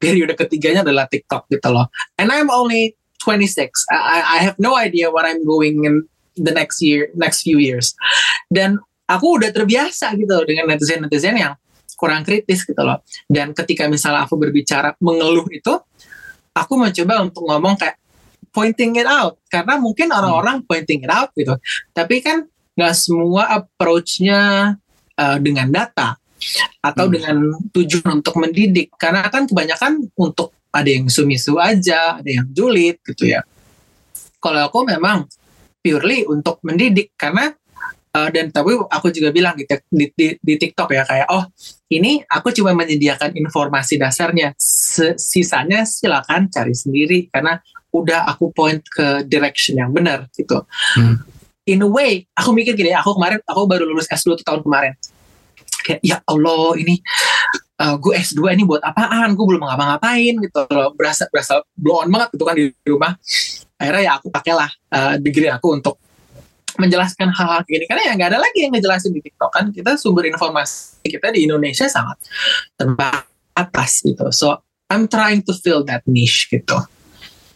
[0.02, 1.86] periode ketiganya adalah TikTok gitu loh.
[2.18, 6.02] And I'm only 26 I, I have no idea what I'm going in
[6.34, 7.94] the next year next few years.
[8.50, 11.54] Dan aku udah terbiasa gitu loh dengan netizen-netizen yang
[11.94, 13.06] kurang kritis gitu loh.
[13.30, 15.70] Dan ketika misalnya aku berbicara mengeluh itu
[16.50, 18.01] aku mencoba untuk ngomong kayak
[18.52, 19.40] pointing it out.
[19.48, 21.56] Karena mungkin orang-orang pointing it out gitu.
[21.96, 24.72] Tapi kan nggak semua approach-nya
[25.18, 26.16] uh, dengan data
[26.84, 27.12] atau Hmm.
[27.16, 27.36] dengan
[27.72, 28.92] tujuan untuk mendidik.
[29.00, 33.44] Karena kan kebanyakan untuk ada yang sumisu aja ada yang julid gitu ya.
[34.40, 35.28] Kalau aku memang
[35.82, 37.12] purely untuk mendidik.
[37.16, 37.52] Karena
[38.12, 41.44] uh, dan tapi aku juga bilang di, di, di, di TikTok ya kayak oh
[41.92, 44.56] ini aku cuma menyediakan informasi dasarnya.
[44.56, 47.60] Se- sisanya silakan cari sendiri karena
[47.92, 50.64] udah aku point ke direction yang benar gitu.
[50.96, 51.20] Hmm.
[51.62, 54.92] in a way aku mikir gini aku kemarin aku baru lulus S2 tuh tahun kemarin.
[55.82, 56.98] Kayak ya Allah ini
[57.78, 59.34] uh, gue S2 ini buat apaan?
[59.38, 60.90] Gue belum ngapa-ngapain gitu loh.
[60.94, 63.14] Berasa berasa blow on banget gitu kan di rumah.
[63.78, 66.02] Akhirnya ya aku pakailah uh, degree aku untuk
[66.80, 69.96] menjelaskan hal-hal kayak gini karena ya nggak ada lagi yang ngejelasin di TikTok kan kita
[70.00, 72.16] sumber informasi kita di Indonesia sangat
[72.80, 74.60] terbatas gitu so
[74.92, 76.76] I'm trying to fill that niche gitu.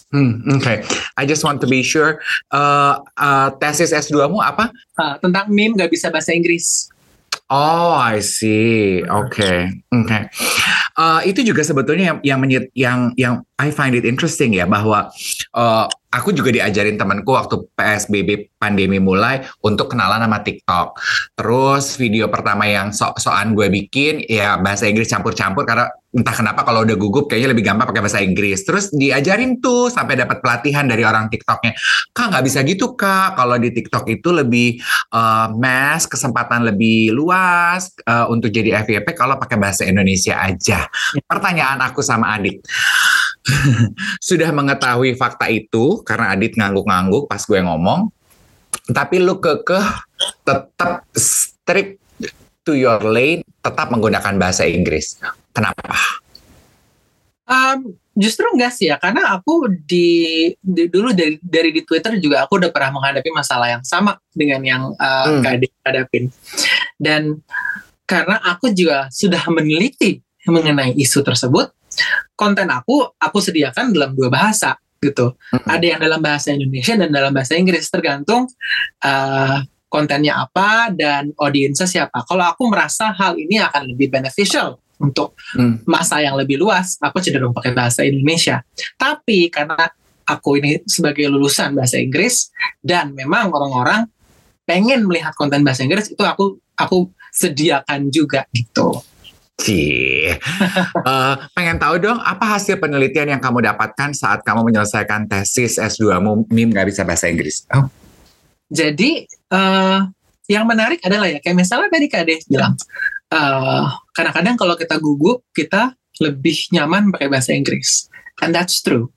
[0.09, 0.65] Hmm, oke.
[0.65, 0.81] Okay.
[1.21, 2.25] I just want to be sure.
[2.49, 4.73] Uh, uh, tesis S2-mu apa?
[4.97, 6.89] Uh, tentang meme gak bisa bahasa Inggris.
[7.53, 9.05] Oh, I see.
[9.07, 9.59] Oke, okay.
[9.95, 10.09] oke.
[10.09, 10.23] Okay.
[10.99, 12.39] Uh, itu juga sebetulnya yang yang
[12.75, 15.09] yang yang I find it interesting ya bahwa
[15.57, 21.01] uh, aku juga diajarin temanku waktu PSBB pandemi mulai untuk kenalan sama TikTok.
[21.41, 26.85] Terus video pertama yang sok-sokan gue bikin ya bahasa Inggris campur-campur karena entah kenapa kalau
[26.85, 28.65] udah gugup kayaknya lebih gampang pakai bahasa Inggris.
[28.65, 31.73] Terus diajarin tuh sampai dapat pelatihan dari orang TikToknya.
[32.13, 33.41] Kak nggak bisa gitu kak.
[33.41, 34.81] Kalau di TikTok itu lebih
[35.17, 40.89] uh, mass, kesempatan lebih luas uh, untuk jadi FYP kalau pakai bahasa Indonesia aja.
[41.25, 42.61] Pertanyaan aku sama Adit.
[44.29, 48.11] Sudah mengetahui fakta itu karena Adit ngangguk-ngangguk pas gue ngomong.
[48.87, 49.87] Tapi lu kekeh
[50.47, 51.99] tetap strict
[52.67, 55.19] to your lane, tetap menggunakan bahasa Inggris.
[55.55, 55.95] Kenapa?
[57.47, 62.43] Um, justru enggak sih ya, karena aku di, di dulu dari dari di Twitter juga
[62.43, 65.47] aku udah pernah menghadapi masalah yang sama dengan yang uh, hmm.
[65.47, 66.35] Kak hadapin.
[66.99, 67.39] Dan
[68.03, 71.71] karena aku juga sudah meneliti mengenai isu tersebut,
[72.39, 75.37] konten aku aku sediakan dalam dua bahasa gitu.
[75.37, 75.69] Mm-hmm.
[75.69, 78.49] Ada yang dalam bahasa Indonesia dan dalam bahasa Inggris tergantung
[79.05, 82.25] uh, kontennya apa dan audiensnya siapa.
[82.27, 85.85] Kalau aku merasa hal ini akan lebih beneficial untuk mm.
[85.87, 88.65] masa yang lebih luas, aku cenderung pakai bahasa Indonesia.
[88.97, 89.89] Tapi karena
[90.27, 92.51] aku ini sebagai lulusan bahasa Inggris
[92.83, 94.11] dan memang orang-orang
[94.67, 99.01] pengen melihat konten bahasa Inggris itu aku aku sediakan juga gitu.
[99.57, 100.37] Cih,
[101.09, 106.45] uh, pengen tahu dong apa hasil penelitian yang kamu dapatkan saat kamu menyelesaikan tesis S2mu
[106.53, 107.65] MIM nggak bisa bahasa Inggris?
[107.73, 107.89] Oh.
[108.69, 110.05] Jadi uh,
[110.53, 112.77] yang menarik adalah ya kayak misalnya tadi Kak Ade bilang
[113.33, 118.13] uh, kadang-kadang kalau kita gugup kita lebih nyaman pakai bahasa Inggris,
[118.45, 119.09] and that's true.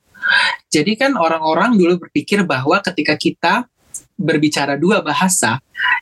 [0.72, 3.54] Jadi kan orang-orang dulu berpikir bahwa ketika kita
[4.16, 5.60] berbicara dua bahasa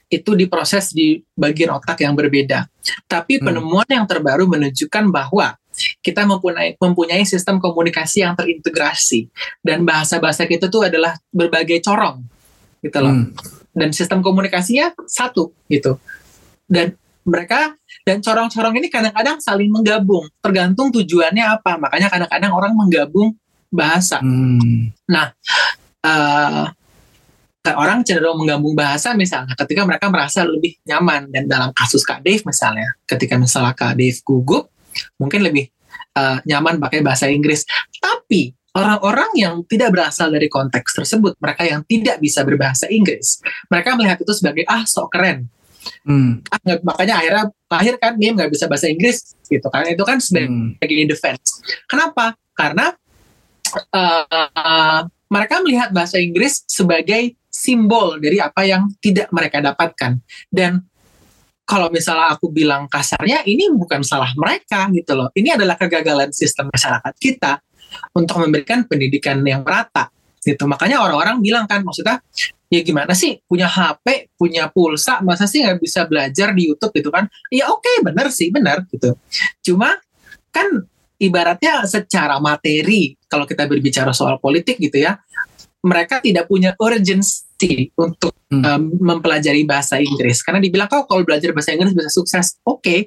[0.08, 2.68] itu diproses di bagian otak yang berbeda.
[3.08, 3.44] Tapi hmm.
[3.44, 3.96] penemuan hmm.
[4.00, 5.60] yang terbaru menunjukkan bahwa
[6.02, 9.30] kita mempunyai mempunyai sistem komunikasi yang terintegrasi
[9.62, 12.24] dan bahasa-bahasa kita tuh adalah berbagai corong
[12.82, 13.14] gitu loh.
[13.14, 13.36] Hmm.
[13.78, 16.02] Dan sistem komunikasinya satu gitu.
[16.66, 17.76] Dan mereka
[18.08, 21.76] dan corong-corong ini kadang-kadang saling menggabung, tergantung tujuannya apa.
[21.76, 23.36] Makanya kadang-kadang orang menggabung
[23.68, 24.24] bahasa.
[24.24, 24.96] Hmm.
[25.12, 25.36] Nah,
[26.08, 26.72] uh,
[27.76, 32.44] orang cenderung menggabung bahasa misalnya ketika mereka merasa lebih nyaman dan dalam kasus Kak Dave
[32.48, 34.72] misalnya ketika misalnya Kak Dave gugup
[35.20, 35.68] mungkin lebih
[36.16, 37.68] uh, nyaman pakai bahasa Inggris
[38.00, 44.00] tapi orang-orang yang tidak berasal dari konteks tersebut mereka yang tidak bisa berbahasa Inggris mereka
[44.00, 45.52] melihat itu sebagai ah sok keren
[46.04, 46.44] Hmm.
[46.52, 50.84] Ah, makanya akhirnya lahir kan dia nggak bisa bahasa Inggris gitu kan itu kan sebagai
[50.84, 51.08] hmm.
[51.08, 51.64] defense.
[51.88, 52.36] Kenapa?
[52.52, 52.92] Karena
[53.96, 60.22] uh, mereka melihat bahasa Inggris sebagai simbol dari apa yang tidak mereka dapatkan.
[60.48, 60.84] Dan
[61.68, 65.28] kalau misalnya aku bilang kasarnya, ini bukan salah mereka gitu loh.
[65.36, 67.60] Ini adalah kegagalan sistem masyarakat kita
[68.16, 70.08] untuk memberikan pendidikan yang merata
[70.48, 70.64] gitu.
[70.64, 72.24] Makanya orang-orang bilang kan, maksudnya
[72.72, 77.12] ya gimana sih punya HP, punya pulsa, masa sih nggak bisa belajar di YouTube gitu
[77.12, 77.28] kan?
[77.52, 79.20] Ya oke, okay, bener sih, bener gitu.
[79.60, 80.00] Cuma
[80.56, 85.18] kan ibaratnya secara materi kalau kita berbicara soal politik gitu ya,
[85.88, 88.64] mereka tidak punya urgency untuk hmm.
[88.64, 93.00] um, mempelajari bahasa Inggris karena dibilang kau kalau belajar bahasa Inggris bisa sukses oke okay.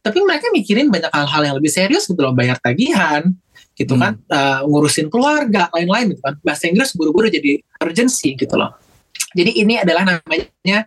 [0.00, 3.28] tapi mereka mikirin banyak hal-hal yang lebih serius gitu loh bayar tagihan
[3.74, 4.02] gitu hmm.
[4.02, 8.74] kan uh, ngurusin keluarga lain-lain gitu kan bahasa Inggris buru-buru jadi urgency gitu loh
[9.34, 10.86] jadi ini adalah namanya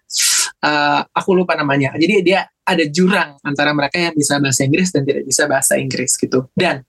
[0.67, 5.07] uh, aku lupa namanya jadi dia ada jurang antara mereka yang bisa bahasa Inggris dan
[5.07, 6.83] tidak bisa bahasa Inggris gitu dan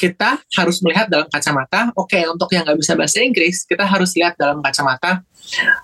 [0.00, 4.16] kita harus melihat dalam kacamata, oke okay, untuk yang nggak bisa bahasa Inggris, kita harus
[4.16, 5.20] lihat dalam kacamata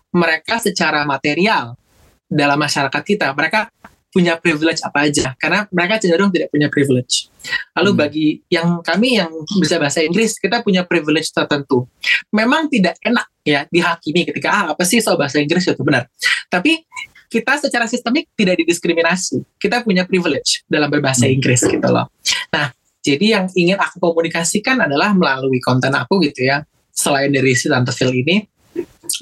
[0.09, 1.77] mereka secara material
[2.25, 3.69] dalam masyarakat kita, mereka
[4.09, 7.29] punya privilege apa aja, karena mereka cenderung tidak punya privilege.
[7.77, 8.01] Lalu hmm.
[8.01, 9.29] bagi yang kami yang
[9.61, 11.85] bisa bahasa Inggris, kita punya privilege tertentu.
[12.33, 16.09] Memang tidak enak ya dihakimi ketika ah apa sih soal bahasa Inggris itu benar.
[16.49, 16.85] Tapi
[17.27, 19.43] kita secara sistemik tidak didiskriminasi.
[19.59, 21.35] Kita punya privilege dalam berbahasa hmm.
[21.37, 22.07] Inggris gitu loh.
[22.55, 22.71] Nah,
[23.03, 26.63] jadi yang ingin aku komunikasikan adalah melalui konten aku gitu ya,
[26.95, 28.47] selain dari si Tante Phil ini,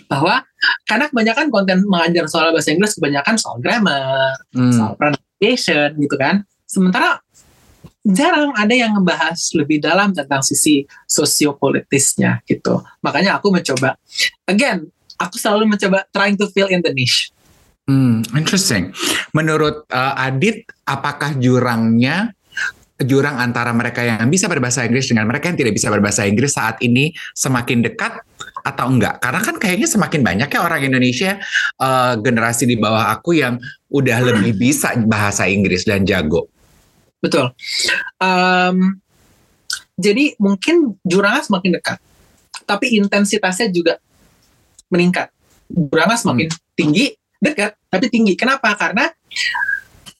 [0.08, 0.40] bahwa
[0.88, 4.72] karena kebanyakan konten mengajar soal bahasa Inggris kebanyakan soal grammar, hmm.
[4.72, 6.44] soal pronunciation gitu kan.
[6.64, 7.20] Sementara
[8.04, 12.84] jarang ada yang ngebahas lebih dalam tentang sisi sosiopolitisnya gitu.
[13.00, 13.96] Makanya aku mencoba,
[14.44, 17.30] again, aku selalu mencoba trying to fill in the niche.
[17.84, 18.96] Hmm, interesting.
[19.36, 22.32] Menurut uh, Adit, apakah jurangnya
[23.02, 26.80] jurang antara mereka yang bisa berbahasa Inggris dengan mereka yang tidak bisa berbahasa Inggris saat
[26.80, 28.24] ini semakin dekat
[28.64, 29.20] atau enggak?
[29.20, 31.36] Karena kan kayaknya semakin banyak ya orang Indonesia
[31.76, 33.60] uh, generasi di bawah aku yang
[33.92, 36.48] udah lebih bisa bahasa Inggris dan jago.
[37.20, 37.52] Betul.
[38.16, 38.96] Um,
[40.00, 41.98] jadi mungkin jurangnya semakin dekat,
[42.64, 44.00] tapi intensitasnya juga
[44.94, 45.34] meningkat.
[45.66, 46.60] Jurangnya semakin hmm.
[46.78, 47.06] tinggi,
[47.42, 48.38] dekat, tapi tinggi.
[48.38, 48.78] Kenapa?
[48.78, 49.10] Karena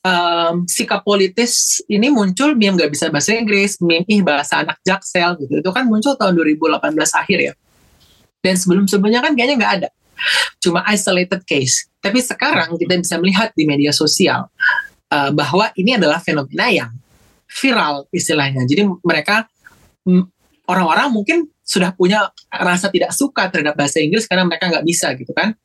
[0.03, 5.39] um, sikap politis ini muncul meme nggak bisa bahasa Inggris, meme ih bahasa anak jaksel
[5.39, 5.63] gitu.
[5.63, 6.83] Itu kan muncul tahun 2018
[7.15, 7.55] akhir ya.
[8.45, 9.89] Dan sebelum-sebelumnya kan kayaknya nggak ada.
[10.61, 11.89] Cuma isolated case.
[12.03, 14.53] Tapi sekarang kita bisa melihat di media sosial
[15.09, 16.93] uh, bahwa ini adalah fenomena yang
[17.49, 18.69] viral istilahnya.
[18.69, 19.49] Jadi mereka
[20.69, 25.33] orang-orang mungkin sudah punya rasa tidak suka terhadap bahasa Inggris karena mereka nggak bisa gitu
[25.33, 25.57] kan.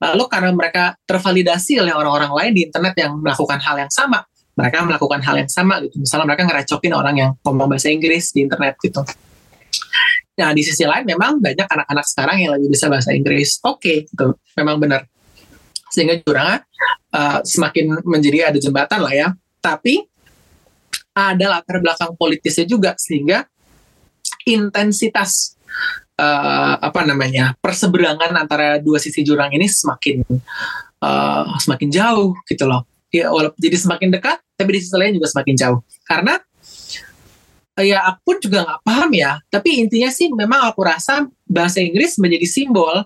[0.00, 4.24] Lalu karena mereka tervalidasi oleh orang-orang lain di internet yang melakukan hal yang sama,
[4.56, 6.00] mereka melakukan hal yang sama gitu.
[6.00, 9.04] Misalnya mereka ngeracokin orang yang ngomong bahasa Inggris di internet gitu.
[10.34, 13.60] Nah di sisi lain memang banyak anak-anak sekarang yang lebih bisa bahasa Inggris.
[13.62, 14.34] Oke, okay, gitu.
[14.58, 15.06] Memang benar.
[15.92, 16.66] Sehingga jurangnya
[17.14, 19.28] uh, semakin menjadi ada jembatan lah ya.
[19.62, 20.02] Tapi
[21.14, 23.46] ada latar belakang politisnya juga sehingga
[24.46, 25.56] intensitas
[26.18, 30.22] uh, apa namanya perseberangan antara dua sisi jurang ini semakin
[31.02, 32.86] uh, semakin jauh gitu loh.
[33.14, 35.80] Ya walaupun jadi semakin dekat tapi di sisi lain juga semakin jauh.
[36.06, 36.34] Karena
[37.78, 39.32] ya aku pun juga nggak paham ya.
[39.50, 43.04] Tapi intinya sih memang aku rasa bahasa Inggris menjadi simbol eh,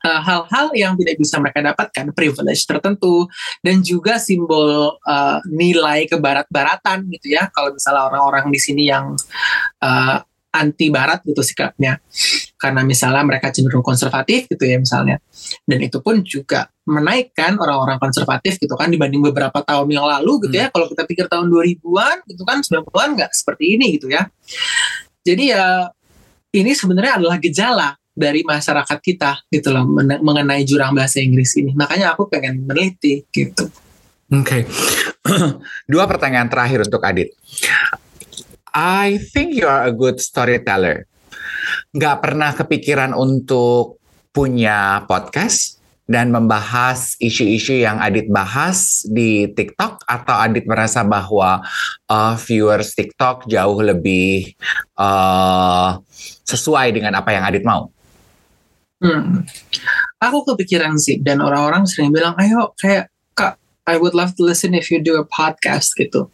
[0.00, 3.28] hal-hal uh, yang tidak bisa mereka dapatkan privilege tertentu
[3.60, 7.52] dan juga simbol uh, nilai kebarat-baratan gitu ya.
[7.52, 9.12] Kalau misalnya orang-orang di sini yang
[9.84, 10.18] uh,
[10.50, 12.02] anti barat gitu sikapnya.
[12.60, 15.22] Karena misalnya mereka cenderung konservatif gitu ya misalnya.
[15.64, 20.58] Dan itu pun juga menaikkan orang-orang konservatif gitu kan dibanding beberapa tahun yang lalu gitu
[20.58, 20.68] ya.
[20.68, 20.74] Hmm.
[20.74, 24.26] kalau kita pikir tahun 2000-an gitu kan 90-an nggak seperti ini gitu ya.
[25.22, 25.92] Jadi ya
[26.50, 29.88] ini sebenarnya adalah gejala dari masyarakat kita gitu loh
[30.20, 33.72] mengenai jurang bahasa Inggris ini makanya aku pengen meneliti gitu
[34.30, 34.62] Oke, okay.
[35.90, 37.34] dua pertanyaan terakhir untuk Adit.
[38.70, 41.10] I think you are a good storyteller.
[41.90, 43.98] Gak pernah kepikiran untuk
[44.30, 51.66] punya podcast dan membahas isu-isu yang Adit bahas di TikTok atau Adit merasa bahwa
[52.06, 54.54] uh, viewers TikTok jauh lebih
[54.94, 55.98] uh,
[56.46, 57.90] sesuai dengan apa yang Adit mau?
[59.00, 59.48] Hmm.
[60.20, 63.56] Aku kepikiran sih dan orang-orang sering bilang, ayo kayak kak,
[63.88, 66.28] I would love to listen if you do a podcast gitu.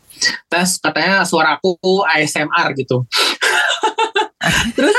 [0.50, 1.78] Tes katanya suara aku
[2.10, 3.06] ASMR gitu.
[4.76, 4.96] Terus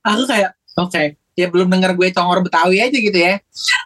[0.00, 3.36] aku kayak oke okay, ya belum dengar gue congor Betawi aja gitu ya.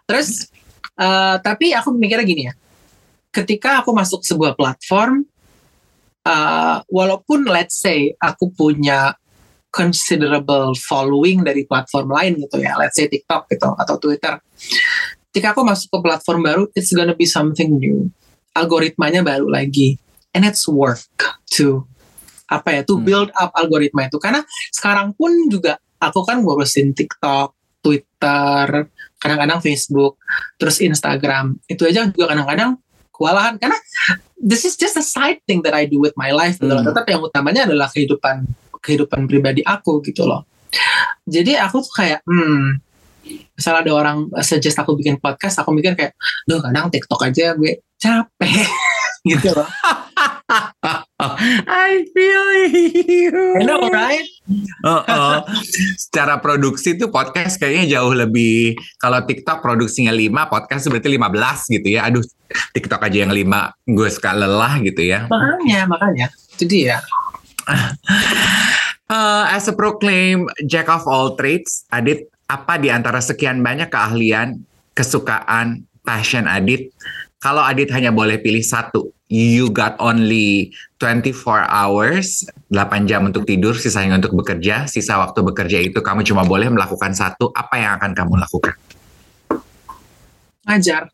[0.07, 0.47] Terus
[0.95, 2.55] uh, tapi aku mikirnya gini ya
[3.33, 5.25] ketika aku masuk sebuah platform
[6.29, 9.17] uh, walaupun let's say aku punya
[9.73, 14.37] considerable following dari platform lain gitu ya let's say TikTok gitu atau Twitter
[15.33, 18.13] ketika aku masuk ke platform baru it's gonna be something new
[18.53, 19.97] algoritmanya baru lagi
[20.37, 21.01] and it's work
[21.49, 21.89] to
[22.53, 23.05] apa ya to hmm.
[23.09, 24.45] build up algoritma itu karena
[24.77, 28.91] sekarang pun juga aku kan ngurusin TikTok, Twitter,
[29.23, 30.19] kadang-kadang Facebook,
[30.59, 31.63] terus Instagram.
[31.71, 32.77] Itu aja juga kadang-kadang
[33.15, 33.79] kewalahan karena
[34.35, 36.59] this is just a side thing that I do with my life.
[36.59, 36.83] Hmm.
[36.83, 38.51] Tetap yang utamanya adalah kehidupan
[38.83, 40.45] kehidupan pribadi aku gitu loh.
[41.25, 42.93] Jadi aku tuh kayak hmm
[43.55, 46.19] misalnya ada orang suggest aku bikin podcast, aku mikir kayak,
[46.51, 48.67] duh kadang TikTok aja gue capek
[49.31, 49.69] gitu loh.
[51.71, 53.31] I feel you.
[53.57, 54.27] I know, right?
[54.83, 55.37] Uh -uh.
[55.95, 61.89] Secara produksi tuh podcast kayaknya jauh lebih kalau TikTok produksinya 5, podcast berarti 15 gitu
[61.95, 62.11] ya.
[62.11, 62.27] Aduh,
[62.75, 65.31] TikTok aja yang 5 gue suka lelah gitu ya.
[65.31, 66.27] Makanya, makanya.
[66.59, 66.99] Jadi ya.
[69.13, 74.65] Uh, as a proclaim jack of all trades, Adit, apa di antara sekian banyak keahlian,
[74.97, 76.89] kesukaan, passion Adit
[77.43, 80.71] kalau Adit hanya boleh pilih satu, you got only
[81.03, 84.87] 24 hours, 8 jam untuk tidur, sisanya untuk bekerja.
[84.87, 88.79] Sisa waktu bekerja itu kamu cuma boleh melakukan satu, apa yang akan kamu lakukan?
[90.71, 91.11] Ngajar.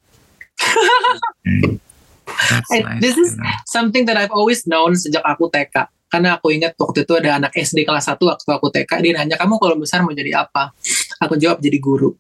[1.49, 1.81] Hmm.
[2.85, 3.01] nice.
[3.01, 3.33] This is
[3.64, 7.53] something that I've always known sejak aku TK karena aku ingat waktu itu ada anak
[7.53, 10.73] SD kelas 1 waktu aku TK dia nanya kamu kalau besar mau jadi apa?
[11.21, 12.17] Aku jawab jadi guru.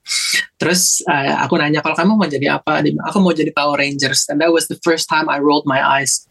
[0.60, 2.84] Terus uh, aku nanya kalau kamu mau jadi apa?
[2.84, 4.28] Dia, aku mau jadi Power Rangers.
[4.28, 6.28] And that was the first time I rolled my eyes.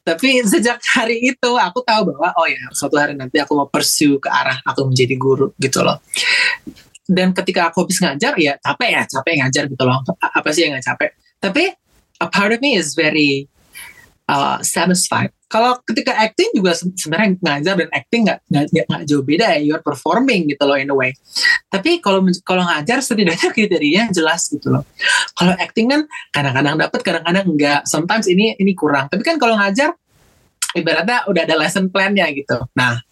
[0.00, 4.16] Tapi sejak hari itu aku tahu bahwa oh ya suatu hari nanti aku mau pursue
[4.16, 6.00] ke arah aku menjadi guru gitu loh.
[7.04, 10.00] Dan ketika aku habis ngajar ya capek ya capek ngajar gitu loh.
[10.16, 11.10] Apa sih yang nggak capek?
[11.44, 11.64] Tapi
[12.24, 13.50] a part of me is very
[14.30, 15.34] uh, satisfied.
[15.50, 19.82] Kalau ketika acting juga se- sebenarnya ngajar dan acting nggak nggak jauh beda ya, you're
[19.82, 21.10] performing gitu loh in a way.
[21.66, 24.86] Tapi kalau kalau ngajar setidaknya kriterianya jelas gitu loh.
[25.34, 27.82] Kalau acting kan kadang-kadang dapat, kadang-kadang enggak.
[27.90, 29.10] Sometimes ini ini kurang.
[29.10, 29.90] Tapi kan kalau ngajar
[30.78, 32.62] ibaratnya udah ada lesson plan-nya gitu.
[32.78, 33.02] Nah,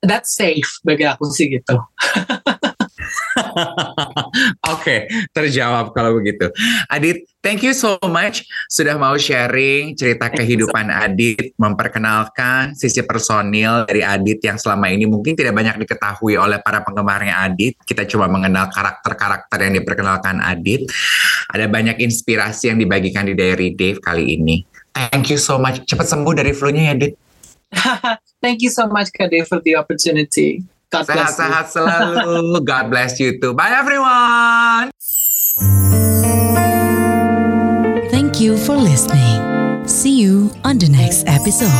[0.00, 1.76] that's safe bagi aku sih gitu.
[4.74, 6.50] Oke, terjawab kalau begitu.
[6.90, 14.04] Adit, thank you so much sudah mau sharing cerita kehidupan Adit, memperkenalkan sisi personil dari
[14.04, 17.78] Adit yang selama ini mungkin tidak banyak diketahui oleh para penggemarnya Adit.
[17.82, 20.88] Kita coba mengenal karakter-karakter yang diperkenalkan Adit.
[21.50, 24.62] Ada banyak inspirasi yang dibagikan di Diary Dave kali ini.
[24.90, 25.86] Thank you so much.
[25.86, 27.12] Cepat sembuh dari flu-nya ya, Adit.
[28.42, 30.64] Thank you so much Kade for the opportunity.
[30.90, 31.44] God bless you.
[31.46, 32.66] Sehat-sehat selalu.
[32.66, 33.54] God bless you too.
[33.54, 34.90] Bye everyone.
[38.10, 39.38] Thank you for listening.
[39.86, 41.70] See you on the next episode.